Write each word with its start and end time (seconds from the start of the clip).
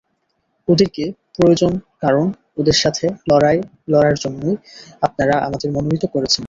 ওদেরকে 0.67 1.03
প্রয়োজন 1.35 1.71
কারণ 2.01 2.25
ওদের 2.59 2.77
সাথে 2.83 3.05
লড়ার 3.89 4.15
জন্যই 4.23 4.55
আপনারা 5.01 5.35
আমাদের 5.47 5.69
মনোনীত 5.75 6.03
করেছেন! 6.13 6.39